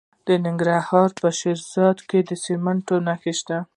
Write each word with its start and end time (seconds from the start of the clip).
د 0.27 0.29
ننګرهار 0.45 1.09
په 1.21 1.27
شیرزاد 1.39 1.97
کې 2.09 2.19
د 2.29 2.31
سمنټو 2.43 2.95
مواد 3.07 3.23
شته. 3.39 3.57